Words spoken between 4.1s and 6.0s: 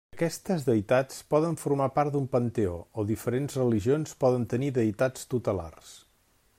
poden tenir deïtats tutelars.